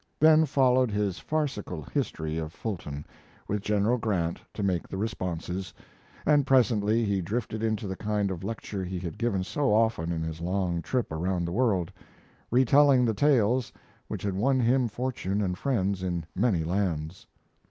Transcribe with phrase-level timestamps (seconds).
[0.19, 3.05] Then followed his farcical history of Fulton,
[3.47, 5.75] with General Grant to make the responses,
[6.25, 10.23] and presently he drifted into the kind of lecture he had given so often in
[10.23, 11.91] his long trip around the world
[12.49, 13.71] retelling the tales
[14.07, 17.27] which had won him fortune and friends in many lands.